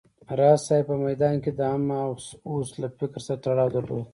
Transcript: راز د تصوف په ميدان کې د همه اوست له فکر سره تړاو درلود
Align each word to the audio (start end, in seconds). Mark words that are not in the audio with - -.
راز 0.39 0.59
د 0.61 0.63
تصوف 0.65 0.85
په 0.87 0.95
ميدان 1.05 1.35
کې 1.43 1.51
د 1.53 1.61
همه 1.73 1.97
اوست 2.53 2.73
له 2.81 2.87
فکر 2.99 3.19
سره 3.27 3.41
تړاو 3.45 3.73
درلود 3.75 4.07